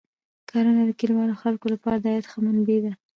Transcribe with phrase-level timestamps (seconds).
[0.49, 2.91] کرنه د کلیوالو خلکو لپاره د عاید ښه منبع ده.